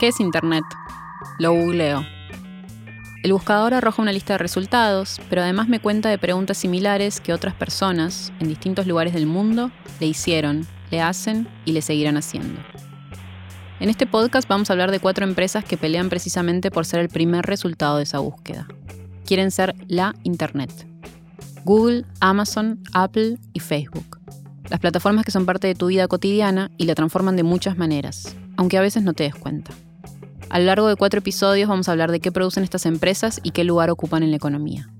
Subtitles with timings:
[0.00, 0.64] ¿Qué es Internet?
[1.38, 2.02] Lo googleo.
[3.22, 7.34] El buscador arroja una lista de resultados, pero además me cuenta de preguntas similares que
[7.34, 12.58] otras personas, en distintos lugares del mundo, le hicieron, le hacen y le seguirán haciendo.
[13.78, 17.10] En este podcast vamos a hablar de cuatro empresas que pelean precisamente por ser el
[17.10, 18.68] primer resultado de esa búsqueda.
[19.26, 20.72] Quieren ser la Internet.
[21.66, 24.18] Google, Amazon, Apple y Facebook.
[24.70, 28.34] Las plataformas que son parte de tu vida cotidiana y la transforman de muchas maneras,
[28.56, 29.74] aunque a veces no te des cuenta.
[30.50, 33.52] A lo largo de cuatro episodios vamos a hablar de qué producen estas empresas y
[33.52, 34.90] qué lugar ocupan en la economía.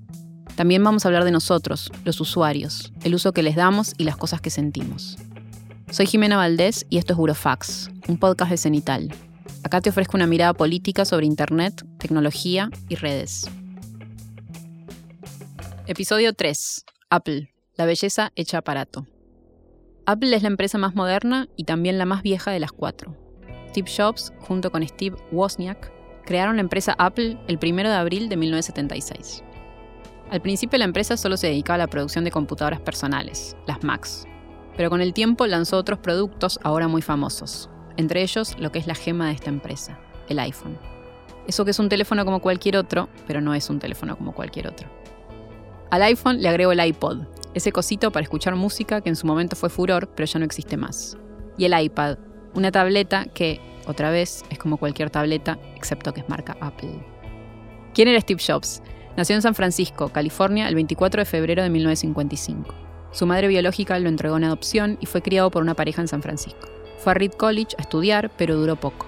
[0.55, 4.15] También vamos a hablar de nosotros, los usuarios, el uso que les damos y las
[4.15, 5.17] cosas que sentimos.
[5.89, 9.13] Soy Jimena Valdés y esto es Burofax, un podcast de Cenital.
[9.63, 13.45] Acá te ofrezco una mirada política sobre Internet, tecnología y redes.
[15.85, 16.85] Episodio 3.
[17.09, 17.53] Apple.
[17.75, 19.05] La belleza hecha aparato.
[20.05, 23.17] Apple es la empresa más moderna y también la más vieja de las cuatro.
[23.71, 25.93] Steve Jobs, junto con Steve Wozniak,
[26.25, 29.43] crearon la empresa Apple el 1 de abril de 1976.
[30.29, 34.27] Al principio la empresa solo se dedicaba a la producción de computadoras personales, las Macs,
[34.75, 38.87] pero con el tiempo lanzó otros productos ahora muy famosos, entre ellos lo que es
[38.87, 39.97] la gema de esta empresa,
[40.27, 40.77] el iPhone.
[41.47, 44.67] Eso que es un teléfono como cualquier otro, pero no es un teléfono como cualquier
[44.67, 44.89] otro.
[45.91, 49.55] Al iPhone le agrego el iPod, ese cosito para escuchar música que en su momento
[49.55, 51.17] fue furor, pero ya no existe más.
[51.57, 52.17] Y el iPad,
[52.53, 56.99] una tableta que, otra vez, es como cualquier tableta, excepto que es marca Apple.
[57.93, 58.81] ¿Quién era Steve Jobs?
[59.17, 62.73] Nació en San Francisco, California, el 24 de febrero de 1955.
[63.11, 66.21] Su madre biológica lo entregó en adopción y fue criado por una pareja en San
[66.21, 66.69] Francisco.
[66.99, 69.07] Fue a Reed College a estudiar, pero duró poco.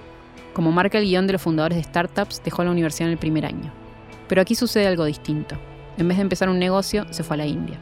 [0.52, 3.46] Como marca el guion de los fundadores de startups, dejó la universidad en el primer
[3.46, 3.72] año.
[4.28, 5.56] Pero aquí sucede algo distinto.
[5.96, 7.78] En vez de empezar un negocio, se fue a la India.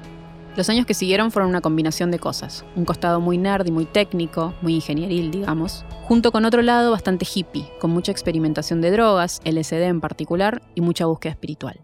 [0.54, 3.86] Los años que siguieron fueron una combinación de cosas, un costado muy nerd y muy
[3.86, 9.40] técnico, muy ingenieril, digamos, junto con otro lado bastante hippie, con mucha experimentación de drogas,
[9.46, 11.80] LSD en particular, y mucha búsqueda espiritual.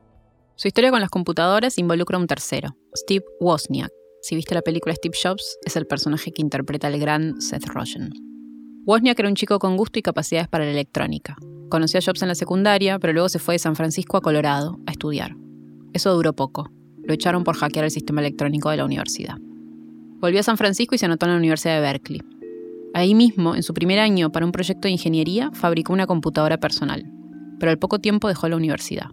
[0.55, 3.91] Su historia con las computadoras involucra a un tercero, Steve Wozniak.
[4.21, 8.11] Si viste la película Steve Jobs, es el personaje que interpreta el gran Seth Rogen.
[8.85, 11.37] Wozniak era un chico con gusto y capacidades para la electrónica.
[11.71, 14.79] Conoció a Jobs en la secundaria, pero luego se fue de San Francisco a Colorado
[14.87, 15.37] a estudiar.
[15.95, 16.71] Eso duró poco,
[17.09, 19.39] lo echaron por hackear el sistema electrónico de la universidad.
[20.21, 22.21] Volvió a San Francisco y se anotó en la Universidad de Berkeley.
[22.93, 27.11] Ahí mismo, en su primer año para un proyecto de ingeniería, fabricó una computadora personal,
[27.59, 29.11] pero al poco tiempo dejó la universidad.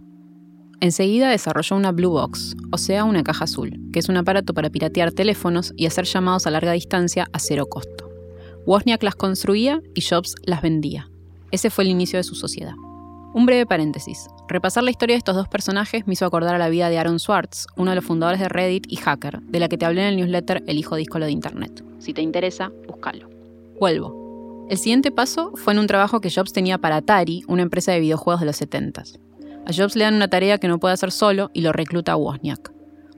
[0.80, 4.68] Enseguida desarrolló una Blue Box, o sea, una caja azul, que es un aparato para
[4.68, 8.10] piratear teléfonos y hacer llamados a larga distancia a cero costo.
[8.66, 11.08] Wozniak las construía y Jobs las vendía.
[11.50, 12.74] Ese fue el inicio de su sociedad.
[13.36, 14.28] Un breve paréntesis.
[14.48, 17.18] Repasar la historia de estos dos personajes me hizo acordar a la vida de Aaron
[17.18, 20.06] Swartz, uno de los fundadores de Reddit y hacker, de la que te hablé en
[20.08, 21.84] el newsletter El hijo díscolo de Internet.
[21.98, 23.28] Si te interesa, búscalo.
[23.78, 24.66] Vuelvo.
[24.70, 28.00] El siguiente paso fue en un trabajo que Jobs tenía para Atari, una empresa de
[28.00, 29.20] videojuegos de los 70s.
[29.66, 32.16] A Jobs le dan una tarea que no puede hacer solo y lo recluta a
[32.16, 32.72] Wozniak.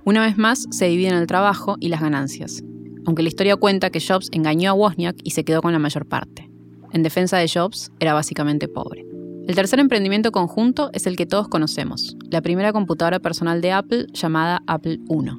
[0.04, 2.64] Una vez más, se dividen el trabajo y las ganancias,
[3.06, 6.08] aunque la historia cuenta que Jobs engañó a Wozniak y se quedó con la mayor
[6.08, 6.50] parte.
[6.92, 9.07] En defensa de Jobs, era básicamente pobre.
[9.48, 14.04] El tercer emprendimiento conjunto es el que todos conocemos, la primera computadora personal de Apple
[14.12, 15.30] llamada Apple I.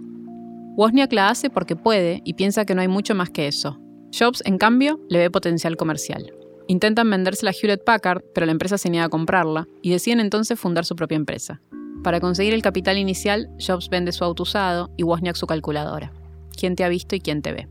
[0.75, 3.77] Wozniak la hace porque puede y piensa que no hay mucho más que eso.
[4.11, 6.33] Jobs, en cambio, le ve potencial comercial.
[6.67, 10.59] Intentan vendérsela a Hewlett Packard, pero la empresa se niega a comprarla y deciden entonces
[10.59, 11.61] fundar su propia empresa.
[12.03, 16.13] Para conseguir el capital inicial, Jobs vende su auto usado y Wozniak su calculadora.
[16.57, 17.67] ¿Quién te ha visto y quién te ve?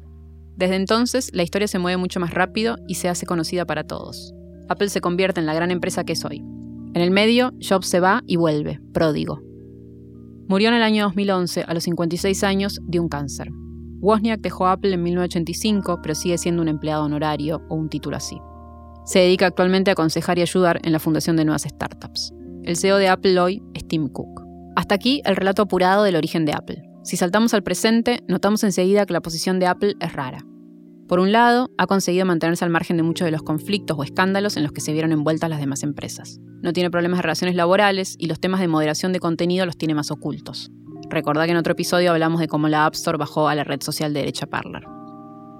[0.55, 4.35] Desde entonces, la historia se mueve mucho más rápido y se hace conocida para todos.
[4.69, 6.39] Apple se convierte en la gran empresa que es hoy.
[6.95, 9.41] En el medio, Jobs se va y vuelve, pródigo.
[10.49, 13.49] Murió en el año 2011, a los 56 años, de un cáncer.
[14.01, 18.39] Wozniak dejó Apple en 1985, pero sigue siendo un empleado honorario o un título así.
[19.05, 22.33] Se dedica actualmente a aconsejar y ayudar en la fundación de nuevas startups.
[22.63, 24.43] El CEO de Apple hoy es Tim Cook.
[24.77, 26.83] Hasta aquí el relato apurado del origen de Apple.
[27.03, 30.45] Si saltamos al presente, notamos enseguida que la posición de Apple es rara.
[31.09, 34.59] Por un lado, ha conseguido mantenerse al margen de muchos de los conflictos o escándalos
[34.59, 36.39] en los que se vieron envueltas las demás empresas.
[36.61, 39.95] No tiene problemas de relaciones laborales y los temas de moderación de contenido los tiene
[39.95, 40.71] más ocultos.
[41.09, 43.81] Recordá que en otro episodio hablamos de cómo la App Store bajó a la red
[43.81, 44.85] social de derecha Parler.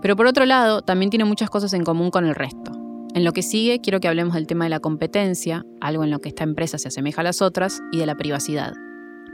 [0.03, 2.73] Pero por otro lado, también tiene muchas cosas en común con el resto.
[3.15, 6.19] En lo que sigue, quiero que hablemos del tema de la competencia, algo en lo
[6.19, 8.75] que esta empresa se asemeja a las otras, y de la privacidad,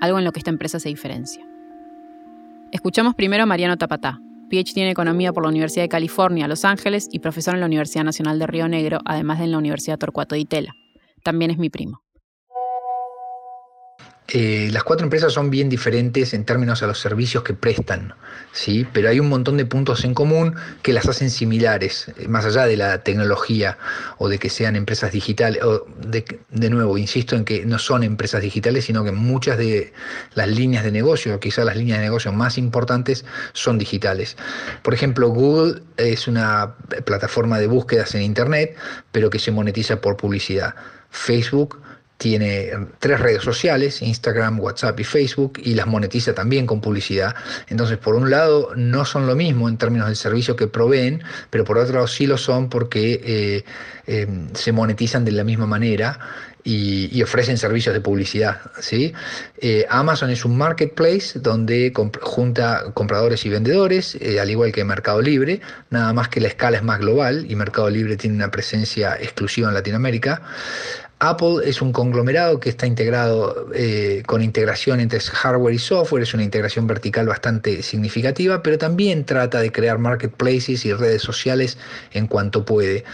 [0.00, 1.44] algo en lo que esta empresa se diferencia.
[2.70, 4.20] Escuchamos primero a Mariano Tapatá,
[4.54, 8.04] PhD en Economía por la Universidad de California, Los Ángeles y profesor en la Universidad
[8.04, 10.74] Nacional de Río Negro, además de en la Universidad Torcuato de Itela.
[11.24, 12.03] También es mi primo.
[14.28, 18.14] Eh, las cuatro empresas son bien diferentes en términos a los servicios que prestan,
[18.52, 18.86] ¿sí?
[18.90, 22.64] pero hay un montón de puntos en común que las hacen similares, eh, más allá
[22.64, 23.76] de la tecnología
[24.16, 25.62] o de que sean empresas digitales.
[25.62, 29.92] O de, de nuevo, insisto en que no son empresas digitales, sino que muchas de
[30.34, 34.38] las líneas de negocio, quizás las líneas de negocio más importantes, son digitales.
[34.82, 38.74] Por ejemplo, Google es una plataforma de búsquedas en Internet,
[39.12, 40.74] pero que se monetiza por publicidad.
[41.10, 41.78] Facebook
[42.24, 47.34] tiene tres redes sociales, Instagram, WhatsApp y Facebook, y las monetiza también con publicidad.
[47.68, 51.64] Entonces, por un lado, no son lo mismo en términos del servicio que proveen, pero
[51.64, 53.64] por otro lado sí lo son porque eh,
[54.06, 56.18] eh, se monetizan de la misma manera.
[56.66, 58.58] Y, ofrecen servicios de publicidad.
[58.80, 59.12] ¿sí?
[59.58, 61.92] Eh, Amazon es un marketplace donde
[62.22, 65.60] junta compradores y vendedores, al igual que Mercado Libre,
[65.90, 69.68] nada más que la escala es más global y Mercado Libre tiene una presencia exclusiva
[69.68, 70.40] en Latinoamérica.
[71.20, 76.34] Apple es un conglomerado que está integrado eh, con integración entre hardware y software, es
[76.34, 81.78] una integración vertical bastante significativa, pero también trata de crear marketplaces y redes sociales
[82.12, 83.05] en cuanto puede.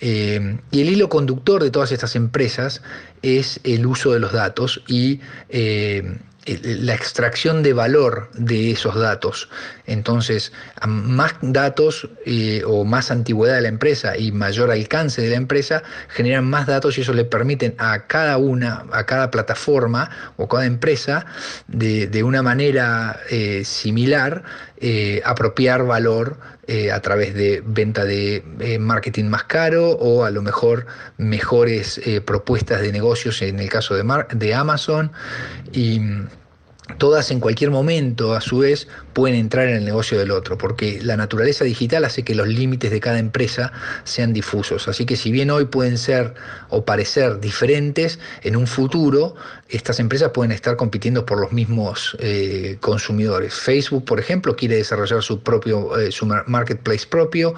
[0.00, 2.82] Eh, y el hilo conductor de todas estas empresas
[3.22, 9.48] es el uso de los datos y eh, la extracción de valor de esos datos.
[9.86, 10.52] Entonces,
[10.86, 15.82] más datos eh, o más antigüedad de la empresa y mayor alcance de la empresa
[16.08, 20.66] generan más datos y eso le permiten a cada una, a cada plataforma o cada
[20.66, 21.26] empresa
[21.66, 24.42] de, una manera eh, similar
[24.78, 26.38] eh, apropiar valor
[26.92, 28.42] a través de venta de
[28.80, 30.86] marketing más caro o a lo mejor
[31.16, 34.02] mejores propuestas de negocios en el caso de,
[34.34, 35.12] de Amazon
[35.70, 36.00] y
[36.98, 41.00] todas en cualquier momento, a su vez, pueden entrar en el negocio del otro, porque
[41.02, 43.72] la naturaleza digital hace que los límites de cada empresa
[44.04, 44.88] sean difusos.
[44.88, 46.34] Así que si bien hoy pueden ser
[46.68, 49.34] o parecer diferentes, en un futuro
[49.68, 53.54] estas empresas pueden estar compitiendo por los mismos eh, consumidores.
[53.54, 57.54] Facebook, por ejemplo, quiere desarrollar su propio eh, su marketplace propio.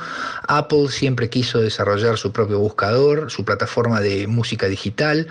[0.46, 5.26] Apple siempre quiso desarrollar su propio buscador, su plataforma de música digital.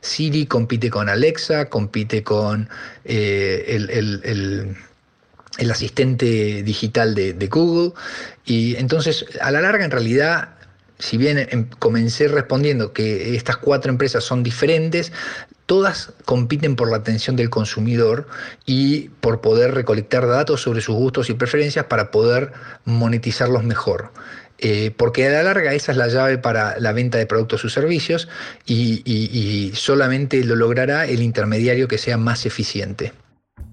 [0.00, 2.68] Siri compite con Alexa, compite con
[3.04, 4.76] eh, el,
[5.70, 7.92] asistente digital de, de Google.
[8.46, 10.61] Y entonces, a la larga, en realidad,
[11.02, 15.12] si bien em, comencé respondiendo que estas cuatro empresas son diferentes,
[15.66, 18.28] todas compiten por la atención del consumidor
[18.66, 22.52] y por poder recolectar datos sobre sus gustos y preferencias para poder
[22.84, 24.12] monetizarlos mejor.
[24.58, 27.68] Eh, porque a la larga esa es la llave para la venta de productos o
[27.68, 28.28] servicios
[28.64, 33.12] y solamente lo logrará el intermediario que sea más eficiente.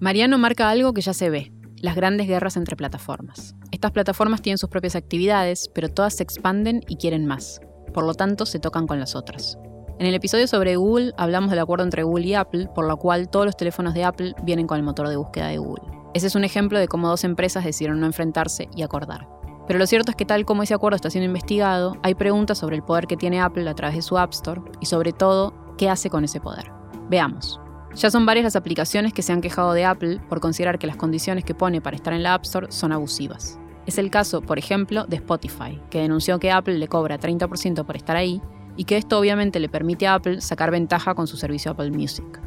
[0.00, 3.54] Mariano marca algo que ya se ve, las grandes guerras entre plataformas.
[3.80, 7.62] Estas plataformas tienen sus propias actividades, pero todas se expanden y quieren más.
[7.94, 9.58] Por lo tanto, se tocan con las otras.
[9.98, 13.30] En el episodio sobre Google hablamos del acuerdo entre Google y Apple, por lo cual
[13.30, 15.82] todos los teléfonos de Apple vienen con el motor de búsqueda de Google.
[16.12, 19.26] Ese es un ejemplo de cómo dos empresas decidieron no enfrentarse y acordar.
[19.66, 22.76] Pero lo cierto es que tal como ese acuerdo está siendo investigado, hay preguntas sobre
[22.76, 25.88] el poder que tiene Apple a través de su App Store y sobre todo, qué
[25.88, 26.70] hace con ese poder.
[27.08, 27.58] Veamos.
[27.94, 30.96] Ya son varias las aplicaciones que se han quejado de Apple por considerar que las
[30.96, 33.59] condiciones que pone para estar en la App Store son abusivas.
[33.86, 37.96] Es el caso, por ejemplo, de Spotify, que denunció que Apple le cobra 30% por
[37.96, 38.40] estar ahí
[38.76, 42.40] y que esto obviamente le permite a Apple sacar ventaja con su servicio Apple Music.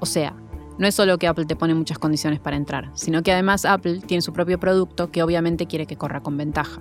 [0.00, 0.36] O sea,
[0.78, 4.00] no es solo que Apple te pone muchas condiciones para entrar, sino que además Apple
[4.00, 6.80] tiene su propio producto que obviamente quiere que corra con ventaja.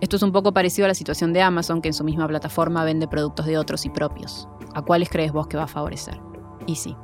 [0.00, 2.84] Esto es un poco parecido a la situación de Amazon, que en su misma plataforma
[2.84, 4.48] vende productos de otros y propios.
[4.74, 6.20] ¿A cuáles crees vos que va a favorecer?
[6.66, 6.94] Y sí,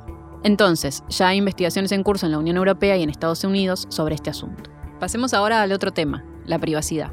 [0.45, 4.13] entonces, ya hay investigaciones en curso en la Unión Europea y en Estados Unidos sobre
[4.13, 4.69] este asunto.
[4.99, 7.11] Pasemos ahora al otro tema, la privacidad.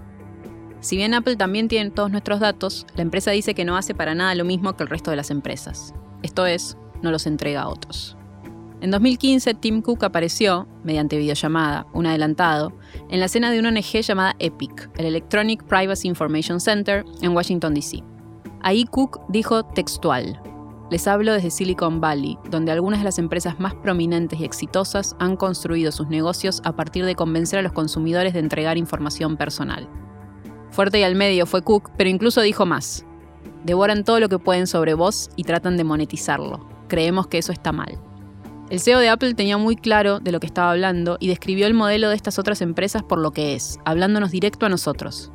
[0.81, 4.15] Si bien Apple también tiene todos nuestros datos, la empresa dice que no hace para
[4.15, 5.95] nada lo mismo que el resto de las empresas.
[6.23, 8.17] Esto es, no los entrega a otros.
[8.81, 12.73] En 2015, Tim Cook apareció, mediante videollamada, un adelantado,
[13.11, 17.75] en la escena de una ONG llamada EPIC, el Electronic Privacy Information Center, en Washington,
[17.75, 18.03] D.C.
[18.61, 20.41] Ahí Cook dijo textual,
[20.93, 25.39] les hablo desde Silicon Valley, donde algunas de las empresas más prominentes y exitosas han
[25.39, 29.89] construido sus negocios a partir de convencer a los consumidores de entregar información personal.
[30.71, 33.07] Fuerte y al medio fue Cook, pero incluso dijo más.
[33.65, 36.69] Devoran todo lo que pueden sobre vos y tratan de monetizarlo.
[36.89, 37.99] Creemos que eso está mal.
[38.69, 41.73] El CEO de Apple tenía muy claro de lo que estaba hablando y describió el
[41.73, 45.33] modelo de estas otras empresas por lo que es, hablándonos directo a nosotros.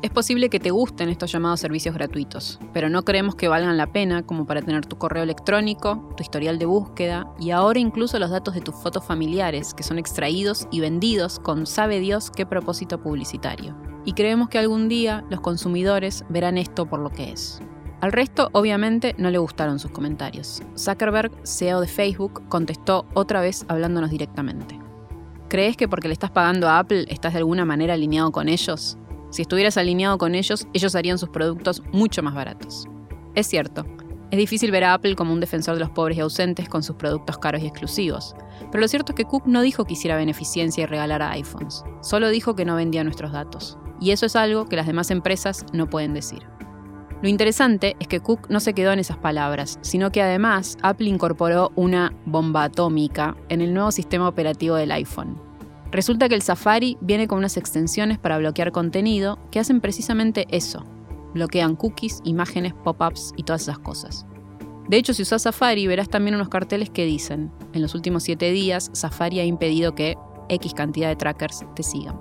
[0.00, 3.88] Es posible que te gusten estos llamados servicios gratuitos, pero no creemos que valgan la
[3.88, 8.30] pena como para tener tu correo electrónico, tu historial de búsqueda y ahora incluso los
[8.30, 13.02] datos de tus fotos familiares que son extraídos y vendidos con sabe Dios qué propósito
[13.02, 13.76] publicitario.
[14.04, 17.60] Y creemos que algún día los consumidores verán esto por lo que es.
[18.00, 20.62] Al resto, obviamente, no le gustaron sus comentarios.
[20.76, 24.78] Zuckerberg, CEO de Facebook, contestó otra vez hablándonos directamente.
[25.48, 28.96] ¿Crees que porque le estás pagando a Apple estás de alguna manera alineado con ellos?
[29.30, 32.86] Si estuvieras alineado con ellos, ellos harían sus productos mucho más baratos.
[33.34, 33.84] Es cierto,
[34.30, 36.96] es difícil ver a Apple como un defensor de los pobres y ausentes con sus
[36.96, 38.34] productos caros y exclusivos,
[38.70, 42.28] pero lo cierto es que Cook no dijo que hiciera beneficencia y regalara iPhones, solo
[42.28, 43.78] dijo que no vendía nuestros datos.
[44.00, 46.42] Y eso es algo que las demás empresas no pueden decir.
[47.22, 51.08] Lo interesante es que Cook no se quedó en esas palabras, sino que además Apple
[51.08, 55.47] incorporó una bomba atómica en el nuevo sistema operativo del iPhone.
[55.90, 60.84] Resulta que el Safari viene con unas extensiones para bloquear contenido que hacen precisamente eso.
[61.34, 64.26] Bloquean cookies, imágenes, pop-ups y todas esas cosas.
[64.88, 68.50] De hecho, si usas Safari verás también unos carteles que dicen, en los últimos 7
[68.50, 70.16] días Safari ha impedido que
[70.48, 72.18] X cantidad de trackers te sigan.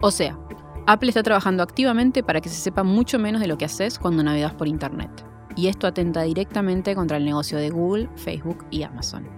[0.00, 0.38] O sea,
[0.86, 4.22] Apple está trabajando activamente para que se sepa mucho menos de lo que haces cuando
[4.22, 5.24] navegas por Internet.
[5.56, 9.37] Y esto atenta directamente contra el negocio de Google, Facebook y Amazon.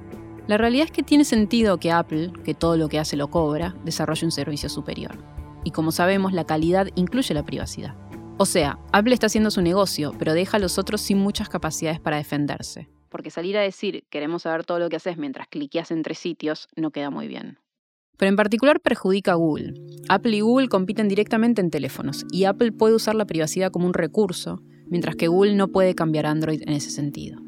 [0.50, 3.76] La realidad es que tiene sentido que Apple, que todo lo que hace lo cobra,
[3.85, 5.16] desarrolle un servicio superior.
[5.62, 7.95] Y como sabemos, la calidad incluye la privacidad.
[8.37, 12.00] O sea, Apple está haciendo su negocio, pero deja a los otros sin muchas capacidades
[12.00, 12.88] para defenderse.
[13.11, 16.90] Porque salir a decir queremos saber todo lo que haces mientras cliqueas entre sitios no
[16.90, 17.59] queda muy bien
[18.19, 19.73] pero en particular perjudica a Google.
[20.11, 23.95] Apple y Google compiten directamente en teléfonos y Apple puede usar la privacidad como un
[23.95, 27.40] recurso, mientras que Google no puede cambiar Android en ese sentido.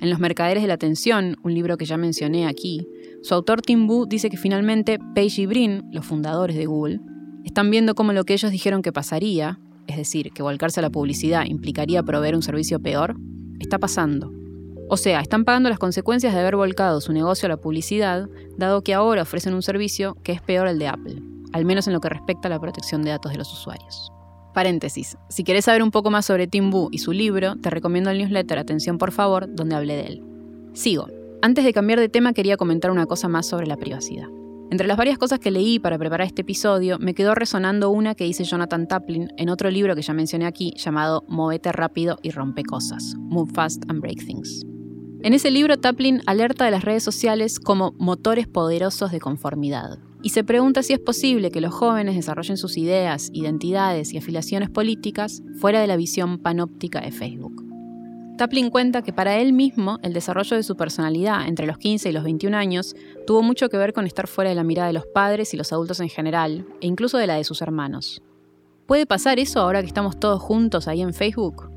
[0.00, 2.86] En Los Mercaderes de la Atención, un libro que ya mencioné aquí,
[3.22, 7.00] su autor Tim Wu dice que finalmente Page y Brin, los fundadores de Google,
[7.44, 10.90] están viendo cómo lo que ellos dijeron que pasaría, es decir, que volcarse a la
[10.90, 13.16] publicidad implicaría proveer un servicio peor,
[13.58, 14.32] está pasando
[14.88, 18.82] o sea, están pagando las consecuencias de haber volcado su negocio a la publicidad, dado
[18.82, 21.22] que ahora ofrecen un servicio que es peor el de Apple,
[21.52, 24.12] al menos en lo que respecta a la protección de datos de los usuarios.
[24.56, 28.08] Paréntesis, si querés saber un poco más sobre Tim Wu y su libro, te recomiendo
[28.08, 30.22] el newsletter Atención por favor, donde hablé de él.
[30.72, 31.08] Sigo.
[31.42, 34.28] Antes de cambiar de tema quería comentar una cosa más sobre la privacidad.
[34.70, 38.24] Entre las varias cosas que leí para preparar este episodio, me quedó resonando una que
[38.24, 42.62] dice Jonathan Taplin en otro libro que ya mencioné aquí, llamado Movete rápido y rompe
[42.62, 44.64] cosas, Move Fast and Break Things.
[45.20, 50.30] En ese libro, Taplin alerta de las redes sociales como motores poderosos de conformidad y
[50.30, 55.40] se pregunta si es posible que los jóvenes desarrollen sus ideas, identidades y afiliaciones políticas
[55.60, 57.64] fuera de la visión panóptica de Facebook.
[58.36, 62.12] Taplin cuenta que para él mismo el desarrollo de su personalidad entre los 15 y
[62.12, 65.06] los 21 años tuvo mucho que ver con estar fuera de la mirada de los
[65.06, 68.20] padres y los adultos en general, e incluso de la de sus hermanos.
[68.88, 71.70] ¿Puede pasar eso ahora que estamos todos juntos ahí en Facebook?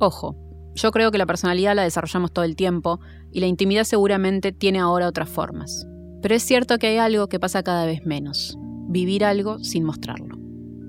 [0.00, 0.34] Ojo,
[0.74, 2.98] yo creo que la personalidad la desarrollamos todo el tiempo
[3.30, 5.86] y la intimidad seguramente tiene ahora otras formas.
[6.22, 8.56] Pero es cierto que hay algo que pasa cada vez menos,
[8.88, 10.36] vivir algo sin mostrarlo.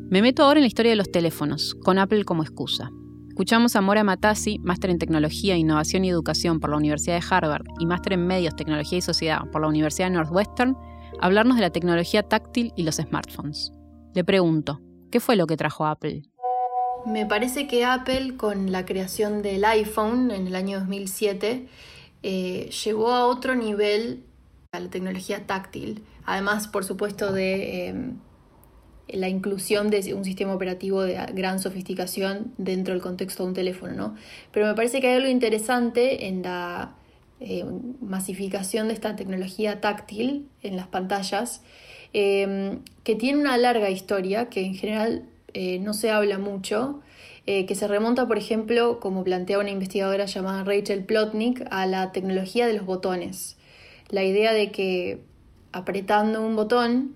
[0.09, 2.91] Me meto ahora en la historia de los teléfonos, con Apple como excusa.
[3.29, 7.65] Escuchamos a Mora Matassi, máster en Tecnología, Innovación y Educación por la Universidad de Harvard
[7.79, 10.77] y máster en Medios, Tecnología y Sociedad por la Universidad de Northwestern,
[11.19, 13.71] hablarnos de la tecnología táctil y los smartphones.
[14.13, 16.21] Le pregunto, ¿qué fue lo que trajo Apple?
[17.07, 21.67] Me parece que Apple con la creación del iPhone en el año 2007
[22.21, 24.25] eh, llevó a otro nivel
[24.73, 26.03] a la tecnología táctil.
[26.25, 28.17] Además, por supuesto, de em,
[29.07, 33.93] la inclusión de un sistema operativo de gran sofisticación dentro del contexto de un teléfono,
[33.93, 34.15] ¿no?
[34.51, 36.95] Pero me parece que hay algo interesante en la
[37.39, 37.63] eh,
[38.01, 41.61] masificación de esta tecnología táctil en las pantallas,
[42.13, 47.01] em, que tiene una larga historia que en general eh, no se habla mucho,
[47.45, 52.11] eh, que se remonta, por ejemplo, como plantea una investigadora llamada Rachel Plotnick, a la
[52.11, 53.57] tecnología de los botones.
[54.13, 55.23] La idea de que
[55.71, 57.15] apretando un botón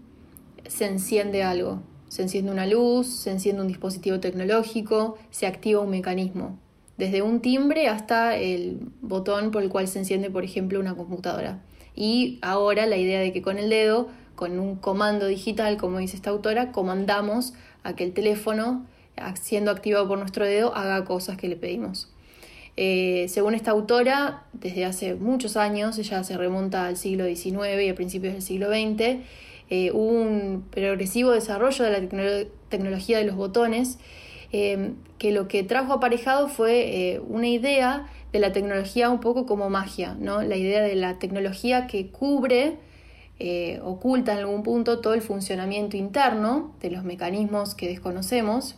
[0.65, 5.91] se enciende algo, se enciende una luz, se enciende un dispositivo tecnológico, se activa un
[5.91, 6.57] mecanismo,
[6.97, 11.61] desde un timbre hasta el botón por el cual se enciende, por ejemplo, una computadora.
[11.93, 16.15] Y ahora la idea de que con el dedo, con un comando digital, como dice
[16.15, 18.87] esta autora, comandamos a que el teléfono,
[19.39, 22.11] siendo activado por nuestro dedo, haga cosas que le pedimos.
[22.77, 27.89] Eh, según esta autora, desde hace muchos años, ella se remonta al siglo XIX y
[27.89, 29.21] a principios del siglo XX,
[29.69, 33.97] eh, hubo un progresivo desarrollo de la tecnología de los botones,
[34.53, 39.69] eh, que lo que trajo aparejado fue una idea de la tecnología un poco como
[39.69, 40.41] magia, ¿no?
[40.41, 42.77] la idea de la tecnología que cubre
[43.39, 48.75] eh, oculta en algún punto todo el funcionamiento interno de los mecanismos que desconocemos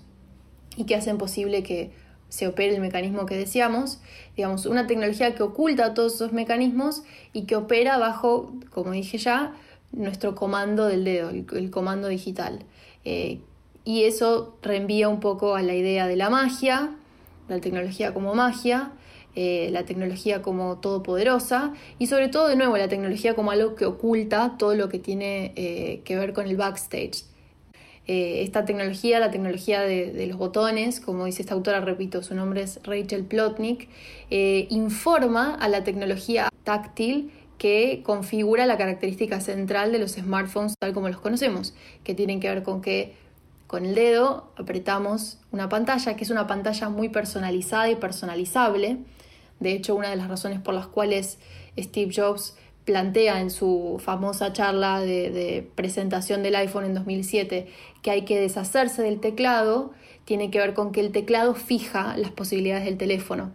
[0.76, 1.92] y que hacen posible que
[2.30, 4.00] se opere el mecanismo que deseamos,
[4.38, 9.54] digamos, una tecnología que oculta todos esos mecanismos y que opera bajo, como dije ya,
[9.92, 12.60] nuestro comando del dedo, el, comando digital.
[13.04, 13.40] Eh,
[13.84, 16.92] y eso reenvía un poco a la idea de la magia,
[17.48, 18.92] la tecnología como magia,
[19.36, 23.86] eh, la tecnología como todopoderosa y sobre todo de nuevo la tecnología como algo que
[23.86, 27.24] oculta todo lo que tiene eh, que ver con el backstage.
[28.12, 32.64] Eh, esta tecnología, la tecnología de, los botones, como dice esta autora, repito, su nombre
[32.64, 33.88] es Rachel Plotnick,
[34.32, 41.08] informa a la tecnología táctil que configura la característica central de los smartphones tal como
[41.08, 43.14] los conocemos, que tienen que ver con que
[43.68, 48.98] con el dedo apretamos una pantalla, que es una pantalla muy personalizada y personalizable.
[49.60, 51.38] De hecho, una de las razones por las cuales
[51.78, 52.56] Steve Jobs
[52.90, 57.68] plantea en su famosa charla de, presentación del iPhone en 2007
[58.02, 59.92] que hay que deshacerse del teclado,
[60.26, 63.52] tiene que ver con que el teclado fija las posibilidades del teléfono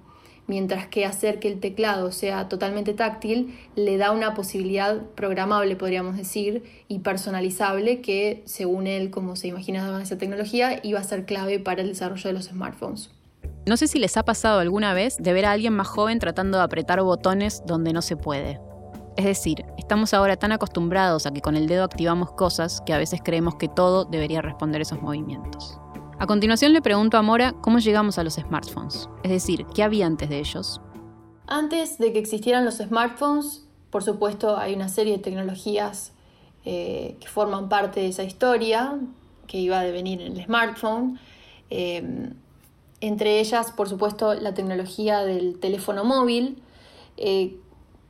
[0.46, 6.16] mientras que hacer que el teclado sea totalmente táctil le da una posibilidad programable, podríamos
[6.16, 11.58] decir, y personalizable que, según él, como se imaginaba esa tecnología, iba a ser clave
[11.60, 13.10] para el desarrollo de los smartphones.
[13.66, 16.58] No sé si les ha pasado alguna vez de ver a alguien más joven tratando
[16.58, 18.60] de apretar botones donde no se puede.
[19.16, 22.98] Es decir, estamos ahora tan acostumbrados a que con el dedo activamos cosas que a
[22.98, 25.78] veces creemos que todo debería responder esos movimientos.
[26.18, 30.06] A continuación le pregunto a Mora cómo llegamos a los smartphones, es decir, ¿qué había
[30.06, 30.80] antes de ellos?
[31.46, 36.12] Antes de que existieran los smartphones, por supuesto hay una serie de tecnologías
[36.64, 38.98] eh, que forman parte de esa historia,
[39.46, 41.20] que iba a devenir en el smartphone.
[41.70, 42.32] Eh,
[43.00, 46.62] entre ellas, por supuesto, la tecnología del teléfono móvil,
[47.16, 47.56] eh,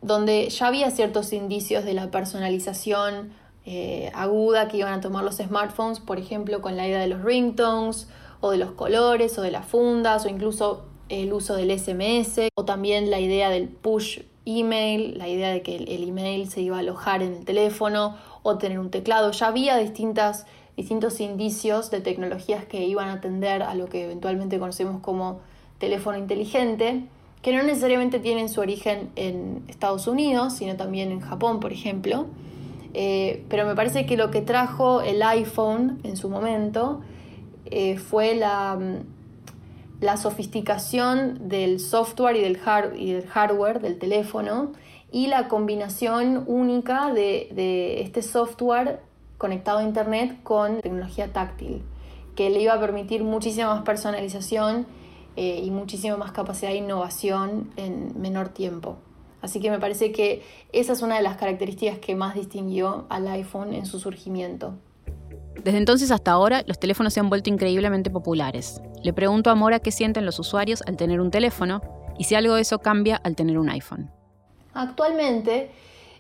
[0.05, 3.33] donde ya había ciertos indicios de la personalización
[3.65, 7.23] eh, aguda que iban a tomar los smartphones, por ejemplo, con la idea de los
[7.23, 8.07] ringtones
[8.41, 12.67] o de los colores o de las fundas o incluso el uso del SMS o
[12.67, 16.81] también la idea del push email, la idea de que el, email se iba a
[16.81, 19.31] alojar en el teléfono o tener un teclado.
[19.31, 20.45] Ya había distintas,
[20.77, 25.41] distintos indicios de tecnologías que iban a atender a lo que eventualmente conocemos como
[25.79, 27.09] teléfono inteligente,
[27.45, 32.25] que no necesariamente tienen su origen en Estados Unidos, sino también en Japón, por ejemplo.
[32.95, 37.03] Eh, pero me parece que lo que trajo el iPhone en su momento
[37.67, 42.59] eh, fue la, mm, la, sofisticación del software y del,
[42.97, 44.73] y del, hardware del teléfono
[45.13, 49.01] y la combinación única de, este software
[49.37, 51.83] conectado a Internet con tecnología táctil,
[52.37, 54.87] que le iba a permitir muchísima más personalización
[55.37, 58.97] eh, y muchísima más capacidad de innovación en menor tiempo.
[59.43, 60.43] Así que me parece que
[60.73, 64.75] esa es una de las características que más distinguió al iPhone en su surgimiento.
[65.63, 68.81] Desde entonces hasta ahora, los teléfonos se han vuelto increíblemente populares.
[69.03, 71.83] Le pregunto a Mora qué sienten los usuarios al tener un teléfono
[72.19, 74.11] y si algo de eso cambia al tener un iPhone.
[74.73, 75.71] Actualmente,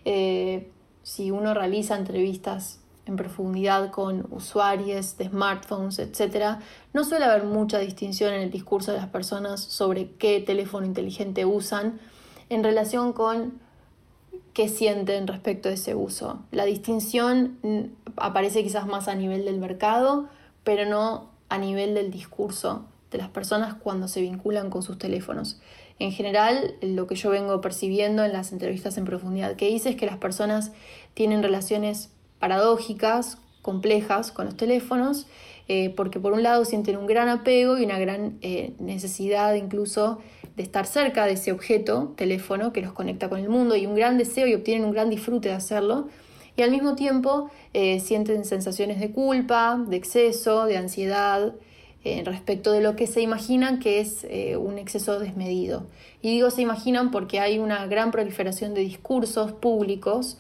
[0.05, 0.71] eh,
[1.03, 6.59] si uno realiza entrevistas en profundidad con usuarios de smartphones, etc.,
[6.93, 11.45] no suele haber mucha distinción en el discurso de las personas sobre qué teléfono inteligente
[11.45, 12.01] usan
[12.49, 13.61] en relación con
[14.53, 16.41] qué sienten respecto a ese uso.
[16.51, 17.81] La distinción mm,
[18.17, 20.29] aparece quizás más a nivel del mercado,
[20.63, 25.61] pero no a nivel del discurso de las personas cuando se vinculan con sus teléfonos.
[25.99, 29.97] En general, lo que yo vengo percibiendo en las entrevistas en profundidad que hice es
[29.97, 30.73] que las personas
[31.15, 32.11] tienen relaciones
[32.45, 35.27] paradójicas, complejas con los teléfonos,
[35.67, 40.19] eh, porque por un lado sienten un gran apego y una gran eh, necesidad incluso
[40.55, 43.95] de estar cerca de ese objeto, teléfono, que los conecta con el mundo y un
[43.95, 46.09] gran deseo y obtienen un gran disfrute de hacerlo.
[46.55, 51.55] Y al mismo tiempo eh, sienten sensaciones de culpa, de exceso, de ansiedad,
[52.27, 54.27] respecto de lo que se imaginan que es
[54.59, 55.87] un exceso desmedido.
[56.21, 60.37] Y digo se imaginan porque hay una gran proliferación de discursos públicos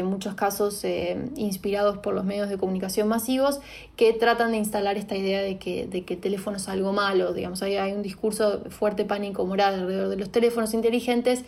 [0.00, 3.60] en muchos casos eh, inspirados por los medios de comunicación masivos,
[3.96, 7.32] que tratan de instalar esta idea de que, de que el teléfono es algo malo.
[7.32, 11.44] Digamos, hay, hay un discurso fuerte pánico moral alrededor de los teléfonos inteligentes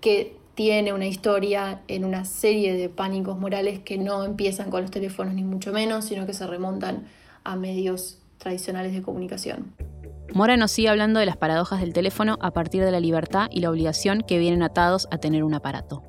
[0.00, 4.90] que tiene una historia en una serie de pánicos morales que no empiezan con los
[4.90, 7.06] teléfonos ni mucho menos, sino que se remontan
[7.44, 9.74] a medios tradicionales de comunicación.
[10.32, 13.60] Mora nos sigue hablando de las paradojas del teléfono a partir de la libertad y
[13.60, 16.02] la obligación que vienen atados a tener un aparato.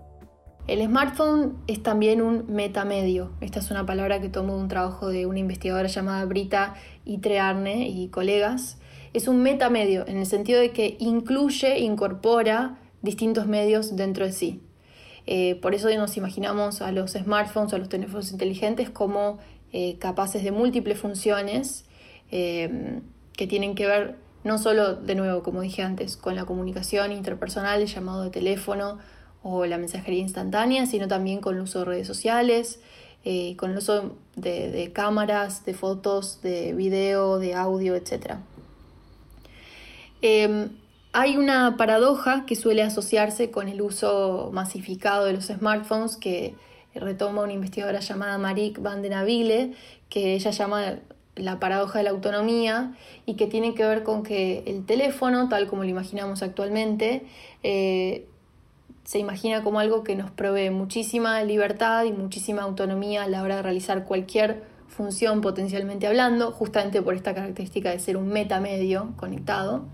[0.67, 3.31] El smartphone es también un metamedio.
[3.41, 7.89] Esta es una palabra que tomo de un trabajo de una investigadora llamada Brita Itrearne
[7.89, 8.77] y colegas.
[9.13, 14.61] Es un metamedio en el sentido de que incluye, incorpora distintos medios dentro de sí.
[15.25, 19.39] Eh, por eso nos imaginamos a los smartphones a los teléfonos inteligentes como
[19.73, 21.85] eh, capaces de múltiples funciones
[22.31, 23.01] eh,
[23.35, 27.81] que tienen que ver no solo, de nuevo, como dije antes, con la comunicación interpersonal,
[27.81, 28.97] el llamado de teléfono,
[29.43, 32.79] o la mensajería instantánea, sino también con el uso de redes sociales,
[33.23, 38.35] eh, con el uso de, cámaras, de fotos, de video, de audio, etc.
[40.21, 40.69] Em,
[41.13, 46.55] hay una paradoja que suele asociarse con el uso masificado de los smartphones que
[46.95, 49.73] retoma una investigadora llamada Marik van den Avile,
[50.09, 50.99] que ella llama
[51.35, 55.67] la paradoja de la autonomía y que tiene que ver con que el teléfono, tal
[55.67, 57.23] como lo imaginamos actualmente,
[57.63, 58.25] eh,
[59.03, 63.57] se imagina como algo que nos provee muchísima libertad y muchísima autonomía a la hora
[63.57, 69.85] de realizar cualquier función potencialmente hablando, justamente por esta característica de ser un metamedio conectado,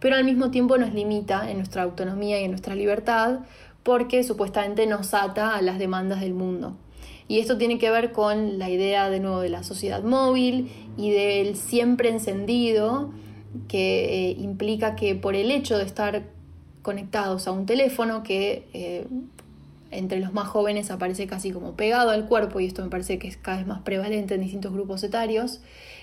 [0.00, 3.40] pero al mismo tiempo nos limita en nuestra autonomía y en nuestra libertad
[3.82, 6.76] porque supuestamente nos ata a las demandas del mundo.
[7.28, 11.10] Y esto tiene que ver con la idea de nuevo de la sociedad móvil y
[11.10, 13.10] del siempre encendido,
[13.68, 16.24] que eh, implica que por el hecho de estar
[16.86, 19.08] conectados a un teléfono que eh,
[19.90, 23.26] entre los más jóvenes aparece casi como pegado al cuerpo y esto me parece que
[23.26, 25.60] es cada vez más prevalente en distintos grupos etarios.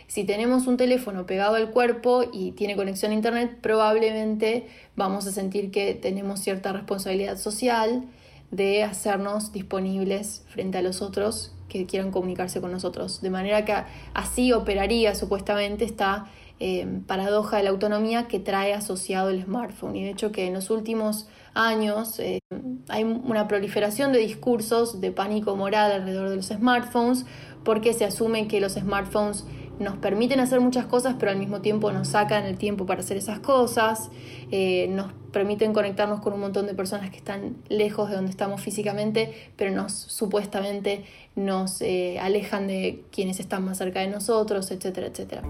[0.08, 4.68] Si tenemos un teléfono pegado al cuerpo y tiene conexión a internet, probablemente
[4.98, 8.04] vamos a sentir que tenemos cierta responsabilidad social
[8.52, 13.22] de hacernos disponibles frente a los otros que quieran comunicarse con nosotros.
[13.22, 13.74] De manera que
[14.14, 16.26] así operaría supuestamente esta
[16.66, 19.98] eh, paradoja de la autonomía que trae asociado el smartphone.
[19.98, 22.40] Y de hecho que en los últimos años eh,
[22.88, 27.26] hay una proliferación de discursos de pánico moral alrededor de los smartphones
[27.66, 29.44] porque se asume que los smartphones
[29.78, 33.18] nos permiten hacer muchas cosas, pero al mismo tiempo nos sacan el tiempo para hacer
[33.18, 34.10] esas cosas,
[34.50, 38.62] eh, nos permiten conectarnos con un montón de personas que están lejos de donde estamos
[38.62, 41.04] físicamente, pero nos supuestamente
[41.36, 45.44] nos eh, alejan de quienes están más cerca de nosotros, etcétera, etcétera.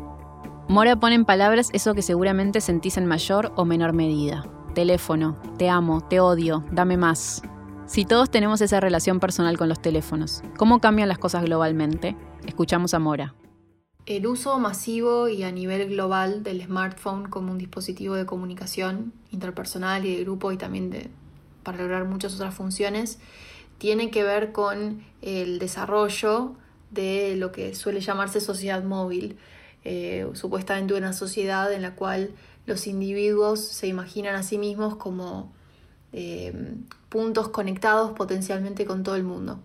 [0.73, 4.43] Mora pone en palabras eso que seguramente sentís en mayor o menor medida.
[4.73, 7.43] Teléfono, te amo, te odio, dame más.
[7.85, 12.15] Si todos tenemos esa relación personal con los teléfonos, ¿cómo cambian las cosas globalmente?
[12.47, 13.35] Escuchamos a Mora.
[14.07, 20.07] El uso masivo y a nivel global del smartphone como un dispositivo de comunicación interpersonal
[20.07, 21.11] y de grupo y también de,
[21.61, 23.19] para lograr muchas otras funciones
[23.77, 26.55] tiene que ver con el desarrollo
[26.89, 29.37] de lo que suele llamarse sociedad móvil,
[29.85, 32.31] eh, supuestamente una sociedad en la cual
[32.65, 35.51] los individuos se imaginan a sí mismos como
[36.13, 36.53] eh,
[37.09, 39.59] puntos conectados potencialmente con todo el mundo.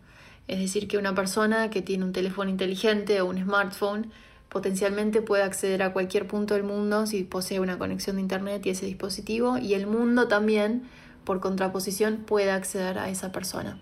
[0.49, 4.11] Es decir, que una persona que tiene un teléfono inteligente o un smartphone
[4.49, 8.71] potencialmente puede acceder a cualquier punto del mundo si posee una conexión de Internet y
[8.71, 10.85] ese dispositivo, y el mundo también,
[11.25, 13.79] por contraposición, puede acceder a esa persona.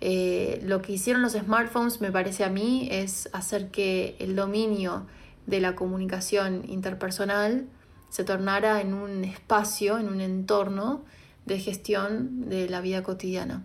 [0.00, 5.06] Eh, lo que hicieron los smartphones, me parece a mí, es hacer que el dominio
[5.46, 7.66] de la comunicación interpersonal
[8.08, 11.04] se tornara en un espacio, en un entorno
[11.44, 13.64] de gestión de la vida cotidiana,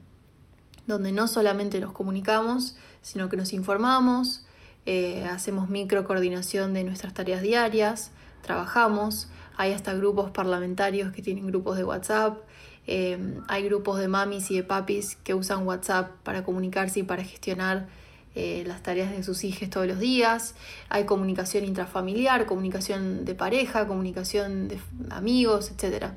[0.88, 4.46] donde no solamente nos comunicamos, sino que nos informamos,
[4.86, 11.48] eh, hacemos micro coordinación de nuestras tareas diarias, trabajamos, hay hasta grupos parlamentarios que tienen
[11.48, 12.40] grupos de WhatsApp,
[12.88, 17.24] eh, hay grupos de mamis y de papis que usan WhatsApp para comunicarse y para
[17.24, 17.88] gestionar
[18.36, 20.56] eh, las tareas de sus hijos todos los días,
[20.90, 26.08] hay comunicación intrafamiliar, comunicación de pareja, comunicación de amigos, etc.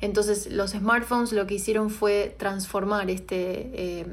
[0.00, 4.04] Entonces los smartphones lo que hicieron fue transformar este,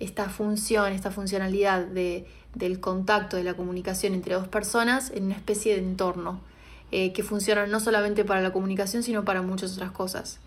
[0.00, 5.34] esta función, esta funcionalidad de del contacto, de la comunicación entre dos personas en una
[5.34, 6.40] especie de entorno
[6.90, 10.40] eh, que funciona no solamente para la comunicación, sino para muchas otras cosas.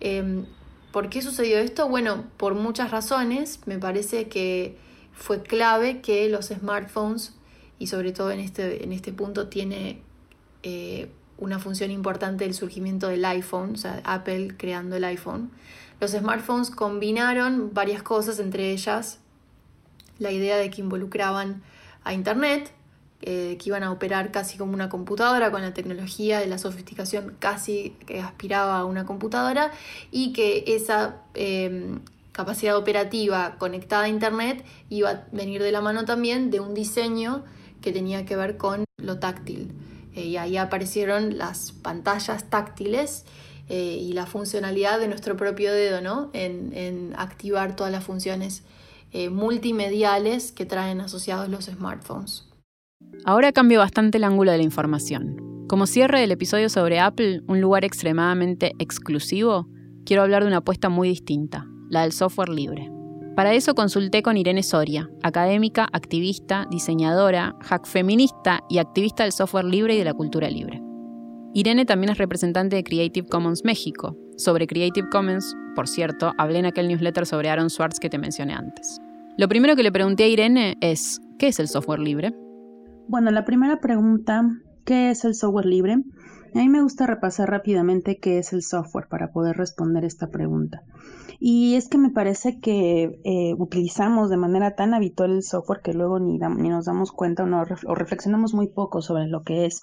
[0.00, 0.46] Em,
[0.92, 1.88] ¿Por qué sucedió esto?
[1.88, 3.60] Bueno, por muchas razones.
[3.66, 4.78] Me parece que
[5.16, 7.34] fue clave que los smartphones,
[7.78, 10.02] y sobre todo en este, en este punto tiene
[10.62, 15.50] eh, una función importante el surgimiento del iPhone, o sea, Apple creando el iPhone.
[16.00, 19.18] Los smartphones combinaron varias cosas, entre ellas
[20.18, 21.62] la idea de que involucraban
[22.04, 22.72] a Internet,
[23.22, 27.36] eh, que iban a operar casi como una computadora con la tecnología de la sofisticación
[27.38, 29.72] casi que aspiraba a una computadora
[30.10, 32.00] y que esa em,
[32.36, 37.44] capacidad operativa conectada a Internet iba a venir de la mano también de un diseño
[37.80, 39.72] que tenía que ver con lo táctil.
[40.14, 43.24] Eh, y ahí aparecieron las pantallas táctiles
[43.70, 46.28] eh, y la funcionalidad de nuestro propio dedo, ¿no?
[46.34, 48.64] En, activar todas las funciones
[49.12, 52.50] eh, multimediales que traen asociados los smartphones.
[53.24, 55.64] Ahora cambio bastante el ángulo de la información.
[55.68, 59.68] Como cierre del episodio sobre Apple, un lugar extremadamente exclusivo,
[60.04, 62.90] quiero hablar de una apuesta muy distinta, la del software libre.
[63.36, 69.66] Para eso consulté con Irene Soria, académica, activista, diseñadora, hack feminista y activista del software
[69.66, 70.82] libre y de la cultura libre.
[71.52, 74.16] Irene también es representante de Creative Commons México.
[74.36, 78.54] Sobre Creative Commons, por cierto, hablé en aquel newsletter sobre Aaron Swartz que te mencioné
[78.54, 79.00] antes.
[79.38, 82.34] Lo primero que le pregunté a Irene es, ¿qué es el software libre?
[83.08, 84.42] Bueno, la primera pregunta,
[84.86, 85.96] ¿qué es el software libre?
[86.54, 90.80] A mí me gusta repasar rápidamente qué es el software para poder responder esta pregunta.
[91.38, 95.92] Y es que me parece que eh, utilizamos de manera tan habitual el software que
[95.92, 99.66] luego ni, ni nos damos cuenta o, no, o reflexionamos muy poco sobre lo que
[99.66, 99.80] es.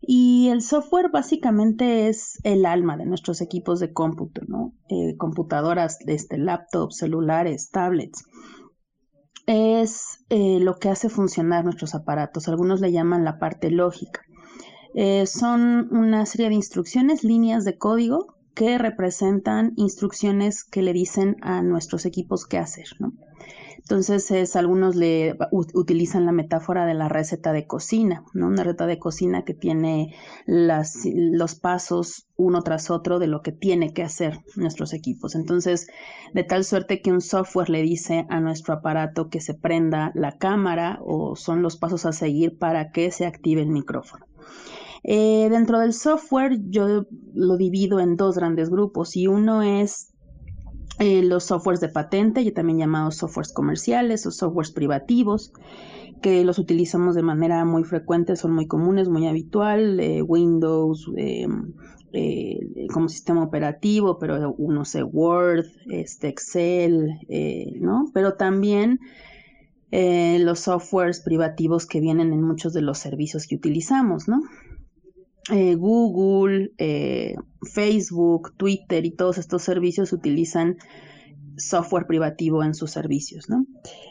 [0.00, 4.72] Y el software básicamente es el alma de nuestros equipos de cómputo, ¿no?
[4.88, 8.24] Eh, computadoras, este, laptops, celulares, tablets.
[9.46, 12.48] Es eh, lo que hace funcionar nuestros aparatos.
[12.48, 14.22] Algunos le llaman la parte lógica.
[15.26, 21.62] Son una serie de instrucciones, líneas de código que representan instrucciones que le dicen a
[21.62, 23.14] nuestros equipos qué hacer, ¿no?
[23.78, 28.48] Entonces, algunos le utilizan la metáfora de la receta de cocina, ¿no?
[28.48, 33.94] Una receta de cocina que tiene los pasos uno tras otro de lo que tiene
[33.94, 35.34] que hacer nuestros equipos.
[35.36, 35.86] Entonces,
[36.34, 40.36] de tal suerte que un software le dice a nuestro aparato que se prenda la
[40.36, 44.26] cámara o son los pasos a seguir para que se active el micrófono.
[45.02, 50.10] Eh, dentro del software yo lo divido en dos grandes grupos y uno es
[51.00, 55.50] eh, los softwares de patente, y también llamados softwares comerciales o softwares privativos,
[56.20, 61.46] que los utilizamos de manera muy frecuente, son muy comunes, muy habitual, eh, Windows eh,
[62.92, 67.18] como sistema operativo, pero uno sé Word, este, Excel,
[67.80, 68.10] ¿no?
[68.12, 69.00] Pero también
[69.90, 74.42] los softwares privativos que vienen en muchos de los servicios que utilizamos, ¿no?
[75.50, 77.34] Eh, Google, eh,
[77.72, 80.76] Facebook, Twitter y todos estos servicios utilizan
[81.56, 83.48] software privativo en sus servicios.
[83.48, 83.66] ¿no?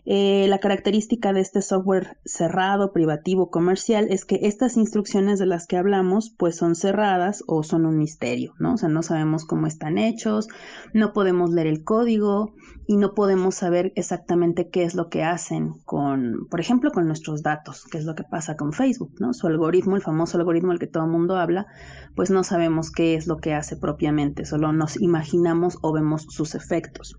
[0.05, 5.67] Eh, la característica de este software cerrado, privativo, comercial es que estas instrucciones de las
[5.67, 8.73] que hablamos pues son cerradas o son un misterio, ¿no?
[8.73, 10.47] O sea, no sabemos cómo están hechos,
[10.93, 12.53] no podemos leer el código
[12.89, 17.43] y no podemos saber exactamente qué es lo que hacen con, por ejemplo, con nuestros
[17.43, 19.31] datos, qué es lo que pasa con Facebook, ¿no?
[19.35, 21.67] Su algoritmo, el famoso algoritmo del que todo el mundo habla,
[22.15, 26.55] pues no sabemos qué es lo que hace propiamente, solo nos imaginamos o vemos sus
[26.55, 27.15] efectos.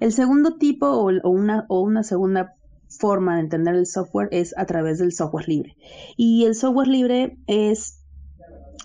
[0.00, 2.56] El segundo tipo o, una, o una segunda
[2.88, 5.76] forma de entender el software es a través del software libre.
[6.16, 7.97] Y el software libre es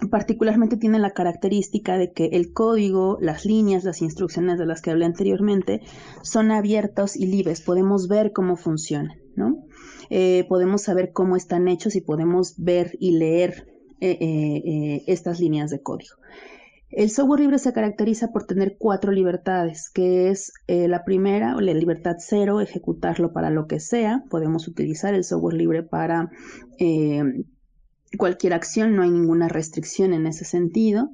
[0.09, 4.91] particularmente tiene la característica de que el código, las líneas, las instrucciones de las que
[4.91, 5.81] hablé anteriormente
[6.21, 7.61] son abiertos y libres.
[7.61, 9.63] Podemos ver cómo funcionan, ¿no?
[10.09, 13.67] Eh, podemos saber cómo están hechos y podemos ver y leer
[13.99, 16.15] eh, eh, estas líneas de código.
[16.89, 22.17] El software libre se caracteriza por tener cuatro libertades, que es la primera, la libertad
[22.19, 24.23] cero, ejecutarlo para lo que sea.
[24.29, 26.29] Podemos utilizar el software libre para
[28.17, 31.11] cualquier acción, no hay ninguna restricción en ese sentido.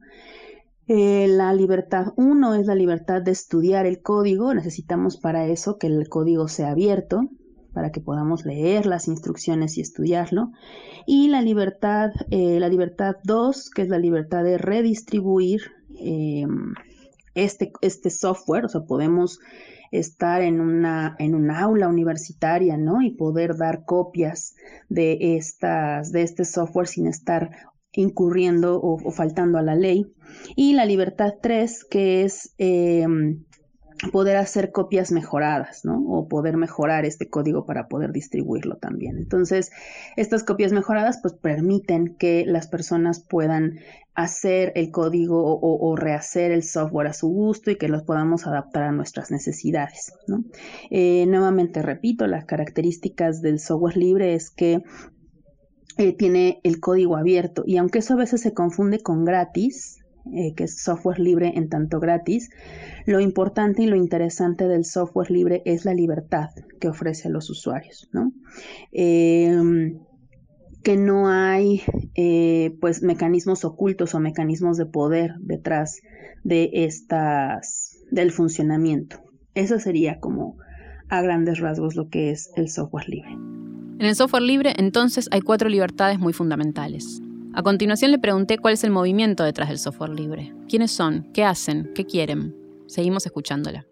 [0.87, 4.53] Eh, la libertad uno es la libertad de estudiar el código.
[4.53, 7.29] Necesitamos para eso que el código sea abierto
[7.73, 10.51] para que podamos leer las instrucciones y estudiarlo.
[11.05, 15.61] Y la libertad, eh, la libertad 2, que es la libertad de redistribuir
[15.97, 16.73] em,
[17.35, 19.39] este, este software, o sea, podemos
[19.91, 23.01] estar en una, en una aula universitaria, ¿no?
[23.01, 24.55] Y poder dar copias
[24.89, 27.51] de, estas, de este software sin estar
[27.91, 30.05] incurriendo o, faltando a la ley.
[30.55, 33.43] Y la libertad 3, que es em,
[34.11, 36.01] poder hacer copias mejoradas, ¿no?
[36.07, 39.17] O poder mejorar este código para poder distribuirlo también.
[39.17, 39.71] Entonces,
[40.15, 43.79] estas copias mejoradas pues permiten que las personas puedan
[44.15, 48.83] hacer el código o, rehacer el software a su gusto y que los podamos adaptar
[48.83, 50.43] a nuestras necesidades, ¿no?
[50.89, 54.81] Eh, nuevamente repito, las características del software libre es que
[55.97, 59.98] eh, tiene el código abierto y aunque eso a veces se confunde con gratis,
[60.33, 62.49] eh, que es software libre en tanto gratis,
[63.05, 67.49] lo importante y lo interesante del software libre es la libertad que ofrece a los
[67.49, 68.31] usuarios, ¿no?
[68.91, 69.99] Em,
[70.83, 71.81] que no hay
[72.15, 76.01] eh, pues mecanismos ocultos o mecanismos de poder detrás
[76.43, 79.21] de estas del funcionamiento.
[79.55, 80.57] Eso sería como
[81.09, 83.31] a grandes rasgos lo que es el software libre.
[83.31, 87.21] En el software libre entonces hay cuatro libertades muy fundamentales.
[87.53, 90.53] A continuación le pregunté cuál es el movimiento detrás del software libre.
[90.67, 91.31] ¿Quiénes son?
[91.33, 91.91] ¿Qué hacen?
[91.95, 92.55] ¿Qué quieren?
[92.87, 93.85] Seguimos escuchándola.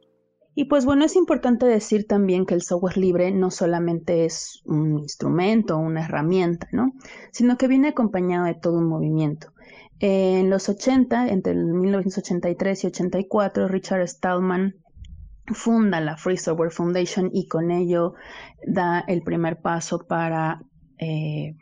[0.53, 4.99] Y pues bueno, es importante decir también que el software libre no solamente es un
[4.99, 6.93] instrumento una herramienta, ¿no?
[7.31, 9.47] Sino que viene acompañado de todo un movimiento.
[9.99, 14.75] En los 80, entre el 1983 y 84, Richard Stallman
[15.47, 18.13] funda la Free Software Foundation y con ello
[18.65, 20.61] da el primer paso para
[20.99, 21.55] eh,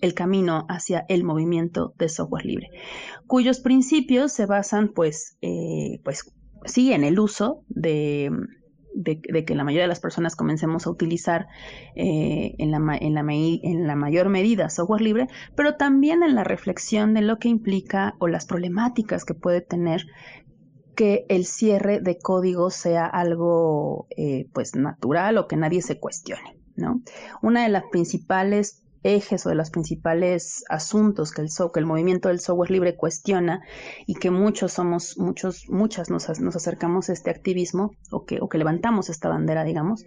[0.00, 2.68] el camino hacia el movimiento de software libre,
[3.26, 6.32] cuyos principios se basan pues, eh, pues
[6.64, 8.30] sí en el uso de,
[9.46, 11.46] que la mayoría de las personas comencemos a utilizar
[11.96, 15.26] eh, en, la, en, la, en la mayor medida software libre,
[15.56, 20.06] pero también en la reflexión de lo que implica o las problemáticas que puede tener
[20.94, 26.56] que el cierre de código sea algo eh, pues natural o que nadie se cuestione.
[26.76, 27.02] ¿no?
[27.42, 32.28] Una de las principales ejes o de los principales asuntos que el, que el movimiento
[32.28, 33.62] del software libre cuestiona
[34.06, 38.58] y que muchos somos, muchos, muchas nos, acercamos a este activismo o que, o que
[38.58, 40.04] levantamos esta bandera, digamos,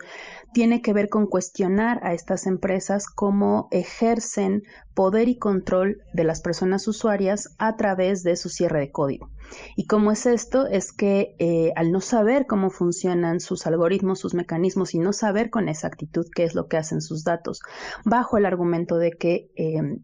[0.51, 4.63] tiene que ver con cuestionar a estas empresas cómo ejercen
[4.95, 9.29] poder y control de las personas usuarias a través de su cierre de código.
[9.75, 10.67] ¿Y cómo es esto?
[10.67, 15.49] Es que eh, al no saber cómo funcionan sus algoritmos, sus mecanismos y no saber
[15.49, 17.61] con exactitud qué es lo que hacen sus datos,
[18.05, 19.99] bajo el argumento de que em,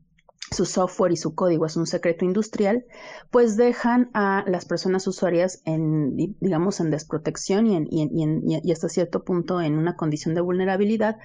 [0.51, 2.86] su software y su código es un secreto industrial,
[3.32, 9.77] pues dejan a las personas usuarias en, digamos, en desprotección y, hasta cierto punto en
[9.77, 11.17] una condición de vulnerabilidad,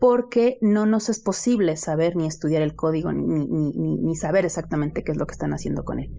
[0.00, 5.18] porque no nos es posible saber ni estudiar el código ni saber exactamente qué es
[5.18, 6.10] lo que están haciendo con él.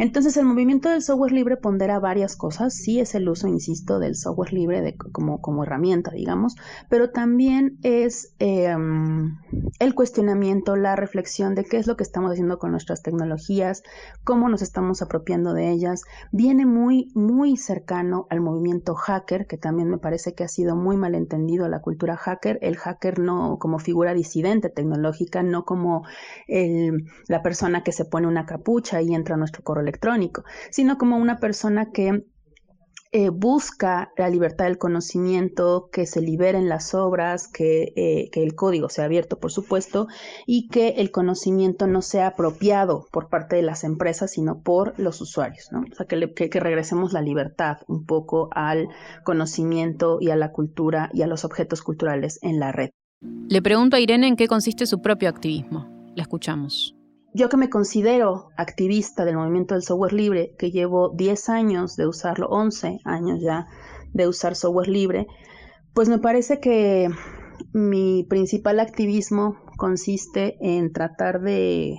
[0.00, 2.72] Entonces, el movimiento del software libre pondera varias cosas.
[2.74, 6.56] Sí es el uso, insisto, del software libre como, herramienta, digamos,
[6.88, 9.36] pero también es em,
[9.78, 13.82] el cuestionamiento, la reflexión de qué es lo que estamos haciendo con nuestras tecnologías,
[14.24, 16.00] cómo nos estamos apropiando de ellas.
[16.32, 20.96] Viene muy, muy cercano al movimiento hacker, que también me parece que ha sido muy
[20.96, 22.58] malentendido la cultura hacker.
[22.62, 26.04] El hacker no como figura disidente tecnológica, no como
[27.28, 31.16] la persona que se pone una capucha y entra a nuestro correo electrónico, sino como
[31.16, 32.24] una persona que
[33.12, 38.54] eh, busca la libertad del conocimiento, que se liberen las obras, que, eh, que, el
[38.54, 40.06] código sea abierto, por supuesto,
[40.46, 45.20] y que el conocimiento no sea apropiado por parte de las empresas, sino por los
[45.20, 45.80] usuarios, ¿no?
[45.90, 48.86] O sea, que, que, regresemos la libertad un poco al
[49.24, 52.90] conocimiento y a la cultura y a los objetos culturales en la red.
[53.48, 55.88] Le pregunto a Irene en qué consiste su propio activismo.
[56.14, 56.94] La escuchamos.
[57.32, 62.08] Yo que me considero activista del movimiento del software libre, que llevo 10 años de
[62.08, 63.68] usarlo, 11 años ya
[64.12, 65.28] de usar software libre,
[65.94, 67.08] pues me parece que
[67.72, 71.98] mi principal activismo consiste en tratar de,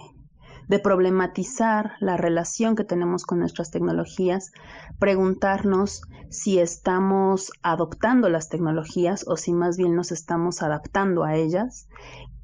[0.68, 4.52] de problematizar la relación que tenemos con nuestras tecnologías,
[5.00, 11.88] preguntarnos si estamos adoptando las tecnologías o si más bien nos estamos adaptando a ellas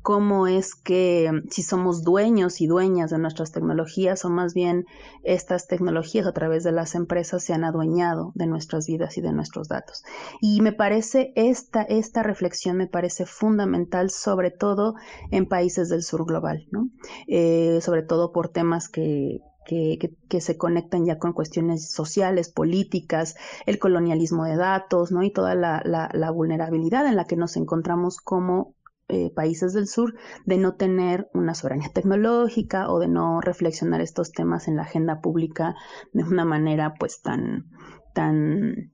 [0.07, 4.85] cómo es que mm, si somos dueños y dueñas de nuestras tecnologías o más bien
[5.23, 9.33] estas tecnologías a través de las empresas se han adueñado de nuestras vidas y de
[9.33, 10.05] nuestros datos.
[10.39, 14.95] Y me parece esta, esta reflexión me parece fundamental, sobre todo
[15.29, 16.87] en países del sur global, ¿no?
[17.27, 23.77] Eh, sobre todo por temas que, que, se conectan ya con cuestiones sociales, políticas, el
[23.77, 25.21] colonialismo de datos, ¿no?
[25.23, 28.76] Y toda la, la vulnerabilidad en la que nos encontramos como
[29.09, 30.15] eh, países del sur
[30.45, 35.21] de no tener una soberanía tecnológica o de no reflexionar estos temas en la agenda
[35.21, 35.75] pública
[36.11, 37.67] de una manera pues tan,
[38.13, 38.91] tan,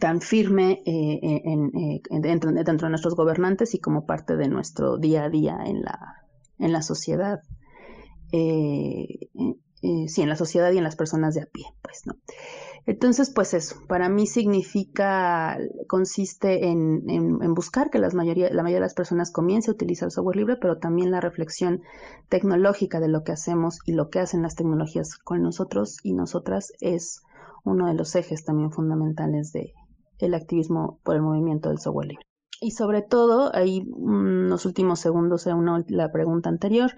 [0.00, 5.28] tan firme eh, eh, dentro, de nuestros gobernantes y como parte de nuestro día a
[5.28, 6.24] día en la,
[6.58, 7.40] en la sociedad.
[8.32, 12.14] sí, en la sociedad y en las personas de a pie, pues, ¿no?
[12.86, 18.86] Entonces, pues eso, para mí significa, consiste en, buscar que las mayoría, la mayoría de
[18.86, 21.82] las personas comience a utilizar software libre, pero también la reflexión
[22.28, 26.72] tecnológica de lo que hacemos y lo que hacen las tecnologías con nosotros y nosotras
[26.80, 27.22] es
[27.64, 29.72] uno de los ejes también fundamentales de
[30.18, 32.24] el activismo por el movimiento del software libre.
[32.60, 36.92] Y sobre todo, ahí unos últimos segundos a uno la pregunta anterior,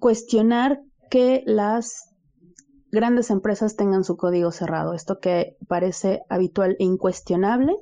[0.00, 2.13] cuestionar que las
[2.94, 4.94] grandes empresas tengan su código cerrado.
[4.94, 7.74] Esto que parece habitual e incuestionable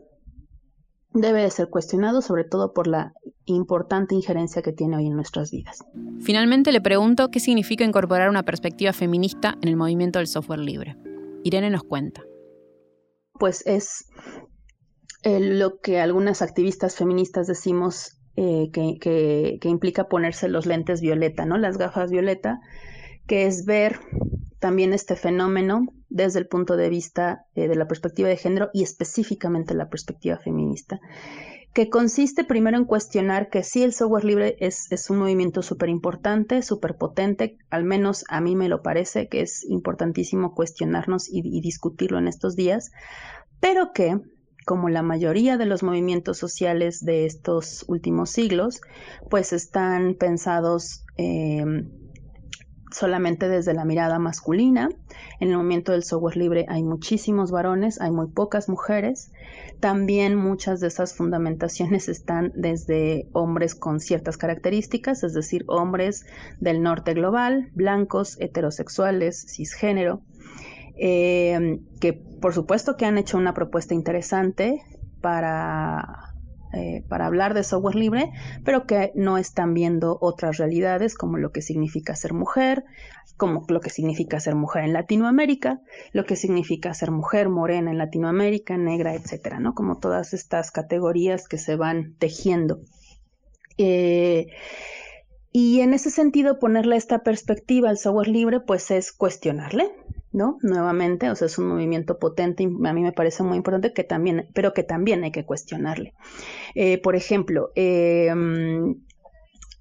[1.15, 3.13] debe de ser cuestionado, sobre todo por la
[3.45, 5.81] importante injerencia que tiene hoy en nuestras vidas.
[6.21, 10.97] Finalmente le pregunto qué significa incorporar una perspectiva feminista en el movimiento del software libre.
[11.45, 12.23] Irene nos cuenta.
[13.39, 14.07] Pues es
[15.23, 18.99] eh, lo que algunas activistas feministas decimos eh, que,
[19.61, 21.59] que, implica ponerse los lentes violeta, ¿no?
[21.59, 22.61] Las gafas violeta,
[23.27, 23.99] que es ver
[24.63, 28.85] también este fenómeno desde el punto de vista eh, de la perspectiva de género y
[28.85, 31.01] específicamente la perspectiva feminista,
[31.75, 36.63] que consiste primero en cuestionar que sí el software libre es, un movimiento súper importante,
[36.63, 41.61] súper potente, al menos a mí me lo parece que es importantísimo cuestionarnos y, y
[41.61, 42.93] discutirlo en estos días,
[43.59, 44.17] pero que
[44.65, 48.81] como la mayoría de los movimientos sociales de estos últimos siglos,
[49.29, 51.65] pues están pensados eh,
[52.93, 54.89] solamente desde la mirada masculina.
[55.41, 59.33] En el movimiento del software libre hay muchísimos varones, hay muy pocas mujeres.
[59.81, 66.25] También muchas de esas fundamentaciones están desde hombres con ciertas características, es decir, hombres
[66.61, 70.23] del norte global, blancos, heterosexuales, cisgénero,
[70.97, 74.83] eh, que por supuesto que han hecho una propuesta interesante
[75.21, 76.32] para
[76.73, 78.33] eh, para hablar de software libre,
[78.65, 82.85] pero que no están viendo otras realidades como lo que significa ser mujer,
[83.37, 85.81] como lo que significa ser mujer en Latinoamérica,
[86.13, 89.75] lo que significa ser mujer morena en Latinoamérica, negra, etcétera, ¿no?
[89.75, 92.81] Como todas estas categorías que se van tejiendo.
[93.79, 94.47] Eh,
[95.53, 99.93] y en ese sentido, ponerle esta perspectiva al software libre, pues es cuestionarle,
[100.33, 100.59] ¿no?
[100.63, 104.05] Nuevamente, o sea, es un movimiento potente y a mí me parece muy importante que
[104.05, 106.15] también, pero que también hay que cuestionarle.
[106.75, 108.97] Eh, por ejemplo, em,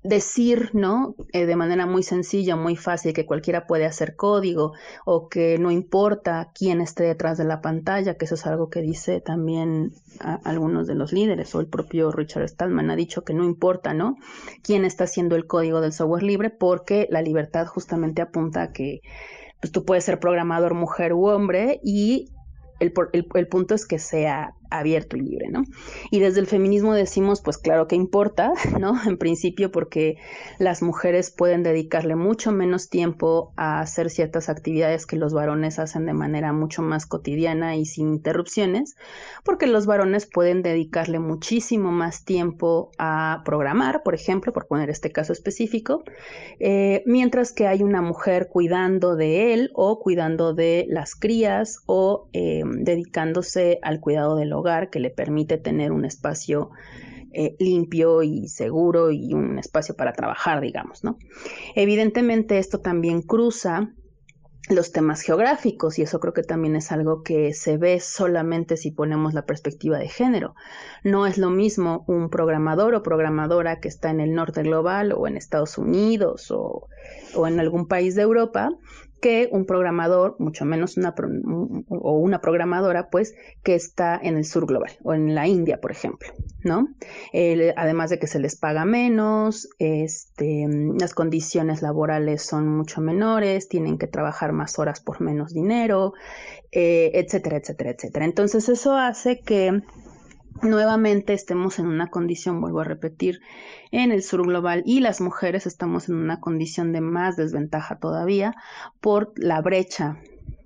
[0.03, 1.15] decir, ¿no?
[1.31, 4.73] Eh, de manera muy sencilla, muy fácil, que cualquiera puede hacer código
[5.05, 8.81] o que no importa quién esté detrás de la pantalla, que eso es algo que
[8.81, 9.91] dice también
[10.43, 14.17] algunos de los líderes o el propio Richard Stallman ha dicho que no importa, ¿no?
[14.63, 19.01] Quién está haciendo el código del software libre porque la libertad justamente apunta a que
[19.61, 22.33] pues tú puedes ser programador mujer u hombre y
[22.79, 25.63] el, el, punto es que sea abierto y libre, ¿no?
[26.09, 28.99] Y desde el feminismo decimos, pues claro que importa, ¿no?
[29.05, 30.17] En principio porque
[30.57, 36.05] las mujeres pueden dedicarle mucho menos tiempo a hacer ciertas actividades que los varones hacen
[36.05, 38.95] de manera mucho más cotidiana y sin interrupciones,
[39.43, 45.11] porque los varones pueden dedicarle muchísimo más tiempo a programar, por ejemplo, por poner este
[45.11, 46.03] caso específico,
[46.59, 52.29] eh, mientras que hay una mujer cuidando de él o cuidando de las crías o
[52.33, 56.69] eh, dedicándose al cuidado del hogar que le permite tener un espacio
[57.33, 61.17] eh, limpio y seguro y un espacio para trabajar, digamos, ¿no?
[61.75, 63.93] Evidentemente esto también cruza
[64.69, 68.91] los temas geográficos y eso creo que también es algo que se ve solamente si
[68.91, 70.55] ponemos la perspectiva de género.
[71.03, 75.27] No es lo mismo un programador o programadora que está en el norte global o
[75.27, 76.87] en Estados Unidos o,
[77.35, 78.69] o en algún país de Europa
[79.21, 81.15] que un programador, mucho menos una
[81.89, 85.91] o una programadora, pues, que está en el sur global o en la India, por
[85.91, 86.29] ejemplo,
[86.63, 86.87] ¿no?
[87.75, 90.67] además de que se les paga menos, este,
[90.99, 96.13] las condiciones laborales son mucho menores, tienen que trabajar más horas por menos dinero,
[96.71, 98.25] eh, etcétera, etcétera, etcétera.
[98.25, 99.81] Entonces eso hace que
[100.63, 103.39] nuevamente estemos en una condición, vuelvo a repetir,
[103.91, 108.55] en el sur global y las mujeres estamos en una condición de más desventaja todavía
[108.99, 110.17] por la brecha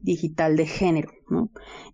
[0.01, 1.11] digital de género.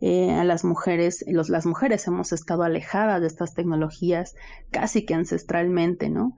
[0.02, 4.36] Eh, a las mujeres, las mujeres hemos estado alejadas de estas tecnologías
[4.70, 6.36] casi que ancestralmente, ¿no?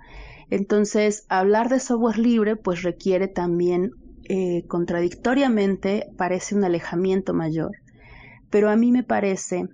[0.49, 3.91] Entonces, hablar de software libre pues requiere también,
[4.29, 7.71] eh, contradictoriamente, parece un alejamiento mayor,
[8.51, 9.67] pero a mí me parece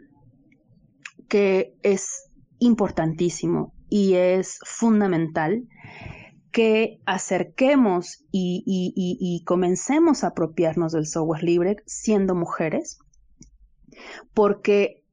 [1.29, 5.63] que es importantísimo y es fundamental
[6.51, 12.99] que acerquemos y, comencemos a apropiarnos del software libre siendo mujeres,
[14.33, 15.03] porque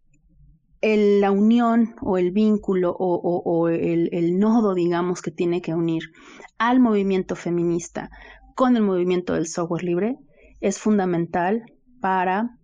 [0.82, 6.02] la unión o el vínculo o, el, el, nodo, digamos, que tiene que unir
[6.58, 8.10] al movimiento feminista
[8.54, 10.16] con el movimiento del software libre
[10.60, 11.62] es fundamental
[12.00, 12.55] para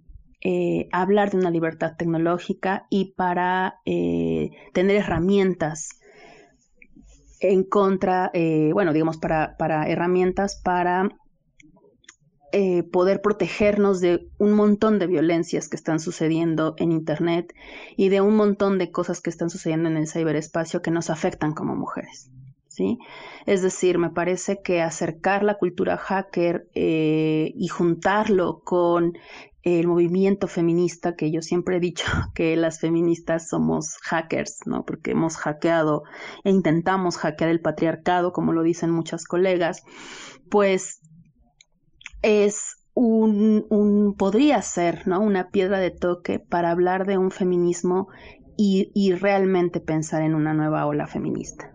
[0.44, 6.00] eh, hablar de una libertad tecnológica y para eh, tener herramientas
[7.38, 11.08] en contra, eh, bueno, digamos, para, para herramientas para
[12.92, 17.54] poder protegernos de un montón de violencias que están sucediendo en Internet
[17.96, 21.54] y de un montón de cosas que están sucediendo en el ciberespacio que nos afectan
[21.54, 22.30] como mujeres.
[22.68, 22.98] ¿Sí?
[23.46, 29.14] Es decir, me parece que acercar la cultura hacker y juntarlo con
[29.62, 32.04] el movimiento feminista, que yo siempre he dicho
[32.34, 34.84] que las feministas somos hackers, ¿no?
[34.84, 36.02] Porque hemos hackeado
[36.44, 39.82] e intentamos hackear el patriarcado, como lo dicen muchas colegas,
[40.50, 41.00] pues
[42.22, 45.20] es un, podría ser, ¿no?
[45.20, 48.08] Una piedra de toque para hablar de un feminismo
[48.56, 51.71] y realmente pensar en una nueva ola feminista.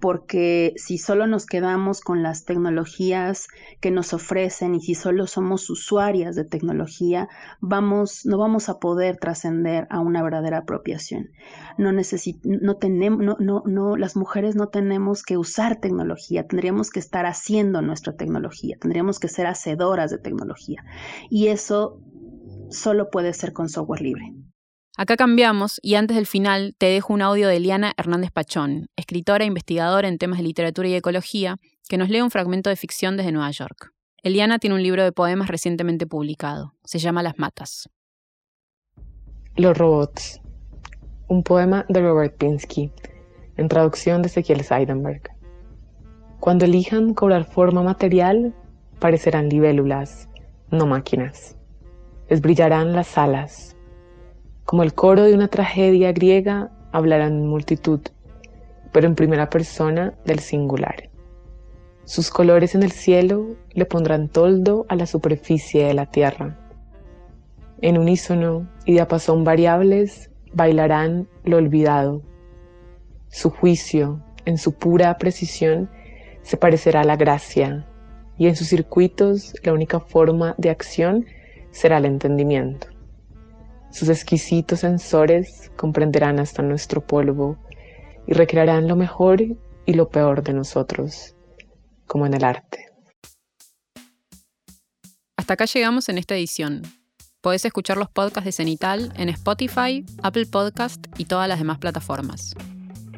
[0.00, 3.48] Porque si solo nos quedamos con las tecnologías
[3.80, 7.28] que nos ofrecen y si solo somos usuarias de tecnología,
[7.60, 11.30] vamos, no vamos a poder trascender a una verdadera apropiación.
[11.76, 12.00] No no
[13.18, 18.14] no, no, no, las mujeres no tenemos que usar tecnología, tendríamos que estar haciendo nuestra
[18.14, 20.84] tecnología, tendríamos que ser hacedoras de tecnología.
[21.30, 22.00] Y eso
[22.70, 24.34] solo puede ser con software libre.
[25.00, 29.44] Acá cambiamos y antes del final te dejo un audio de Eliana Hernández Pachón, escritora
[29.44, 31.54] e investigadora en temas de literatura y ecología,
[31.88, 33.92] que nos lee un fragmento de ficción desde Nueva York.
[34.24, 36.74] Eliana tiene un libro de poemas recientemente publicado.
[36.82, 37.88] Se llama Las Matas.
[39.54, 40.40] Los robots.
[41.28, 42.90] Un poema de Robert Pinsky,
[43.56, 45.22] en traducción de Ezequiel Seidenberg.
[46.40, 48.52] Cuando elijan cobrar forma material,
[48.98, 50.28] parecerán libélulas,
[50.72, 51.56] no máquinas.
[52.28, 53.76] Les brillarán las alas,
[54.68, 58.00] como el coro de una tragedia griega, hablarán en multitud,
[58.92, 61.08] pero en primera persona del singular.
[62.04, 66.58] Sus colores en el cielo le pondrán toldo a la superficie de la tierra.
[67.80, 72.20] En unísono y diapasón variables bailarán lo olvidado.
[73.28, 75.88] Su juicio, en su pura precisión,
[76.42, 77.86] se parecerá a la gracia,
[78.36, 81.24] y en sus circuitos la única forma de acción
[81.70, 82.97] será el entendimiento.
[83.90, 87.58] Sus exquisitos sensores comprenderán hasta nuestro polvo
[88.26, 91.34] y recrearán lo mejor y lo peor de nosotros,
[92.06, 92.86] como en el arte.
[95.36, 96.82] Hasta acá llegamos en esta edición.
[97.40, 102.54] Podés escuchar los podcasts de Cenital en Spotify, Apple Podcast y todas las demás plataformas.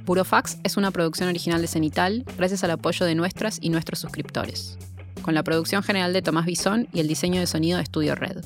[0.04, 4.78] Purofax es una producción original de Cenital gracias al apoyo de nuestras y nuestros suscriptores,
[5.22, 8.44] con la producción general de Tomás Bisón y el diseño de sonido de Estudio Red.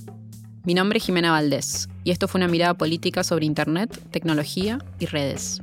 [0.64, 5.04] Mi nombre es Jimena Valdés y esto fue una mirada política sobre Internet, tecnología y
[5.04, 5.60] redes.